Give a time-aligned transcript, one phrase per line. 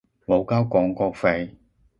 [0.25, 1.57] 冇交廣告費